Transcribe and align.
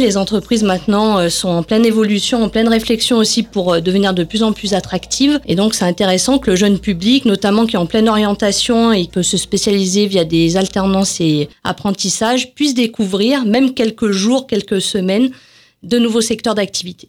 Les 0.00 0.16
entreprises 0.16 0.62
maintenant 0.62 1.18
euh, 1.18 1.28
sont 1.28 1.48
en 1.48 1.64
pleine 1.64 1.84
évolution, 1.84 2.44
en 2.44 2.48
pleine 2.48 2.68
réflexion 2.68 3.16
aussi 3.16 3.42
pour 3.42 3.72
euh, 3.72 3.80
devenir 3.80 4.14
de 4.14 4.22
plus 4.22 4.44
en 4.44 4.52
plus 4.52 4.72
attractives. 4.72 5.40
Et 5.44 5.56
donc 5.56 5.74
c'est 5.74 5.86
intéressant 5.86 6.38
que 6.38 6.52
le 6.52 6.56
jeune 6.56 6.78
public, 6.78 7.24
notamment 7.24 7.66
qui 7.66 7.74
est 7.74 7.80
en 7.80 7.86
pleine 7.86 8.08
orientation 8.08 8.92
et 8.92 9.08
peut 9.08 9.24
se 9.24 9.36
spécialiser 9.36 10.06
via 10.06 10.24
des 10.24 10.56
alternances 10.56 11.20
et 11.20 11.48
apprentissages, 11.64 12.54
puisse 12.54 12.74
découvrir, 12.74 13.44
même 13.44 13.74
quelques 13.74 14.12
jours, 14.12 14.46
quelques 14.46 14.80
semaines, 14.80 15.30
de 15.82 15.98
nouveaux 15.98 16.20
secteurs 16.20 16.54
d'activité. 16.54 17.08